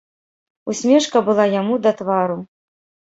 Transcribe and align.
Усмешка 0.71 1.21
была 1.27 1.45
яму 1.61 1.77
да 1.83 1.91
твару. 1.99 2.39